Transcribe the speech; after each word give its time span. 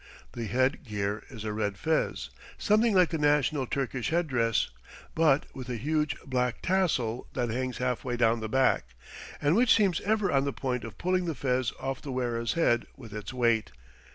The 0.31 0.45
head 0.47 0.83
gear 0.83 1.21
is 1.29 1.43
a 1.43 1.53
red 1.53 1.77
fez, 1.77 2.31
something 2.57 2.95
like 2.95 3.09
the 3.09 3.19
national 3.19 3.67
Turkish 3.67 4.09
head 4.09 4.25
dress, 4.27 4.71
but 5.13 5.45
with 5.53 5.69
a 5.69 5.75
huge 5.75 6.19
black 6.25 6.57
tassel 6.63 7.27
that 7.33 7.51
hangs 7.51 7.77
half 7.77 8.03
way 8.03 8.17
down 8.17 8.39
the 8.39 8.49
back, 8.49 8.95
and 9.39 9.55
which 9.55 9.75
seems 9.75 10.01
ever 10.01 10.31
on 10.31 10.43
the 10.43 10.53
point 10.53 10.83
of 10.83 10.97
pulling 10.97 11.25
the 11.25 11.35
fez 11.35 11.71
off 11.79 12.01
the 12.01 12.11
wearer's 12.11 12.53
head 12.53 12.87
with 12.97 13.13
its 13.13 13.31
weight. 13.31 13.71